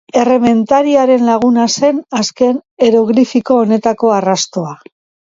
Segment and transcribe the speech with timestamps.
[0.19, 2.57] Errementariaren laguna zen azken
[2.87, 4.73] eroglifiko honetako arrastoa.